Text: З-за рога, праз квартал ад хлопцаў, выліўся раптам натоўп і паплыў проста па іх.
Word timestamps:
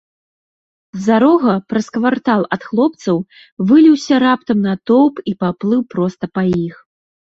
З-за 0.97 1.17
рога, 1.23 1.53
праз 1.73 1.85
квартал 1.99 2.41
ад 2.59 2.67
хлопцаў, 2.71 3.23
выліўся 3.71 4.13
раптам 4.27 4.67
натоўп 4.69 5.15
і 5.31 5.39
паплыў 5.47 5.89
проста 5.97 6.23
па 6.37 6.51
іх. 6.67 6.87